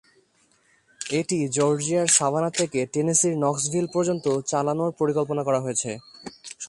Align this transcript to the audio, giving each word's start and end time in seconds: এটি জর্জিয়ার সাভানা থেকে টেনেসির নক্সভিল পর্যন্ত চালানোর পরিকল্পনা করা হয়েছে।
এটি 1.01 1.37
জর্জিয়ার 1.57 2.07
সাভানা 2.17 2.49
থেকে 2.59 2.79
টেনেসির 2.93 3.33
নক্সভিল 3.37 3.85
পর্যন্ত 3.93 4.25
চালানোর 4.51 4.91
পরিকল্পনা 4.99 5.41
করা 5.47 5.59
হয়েছে। 5.59 5.91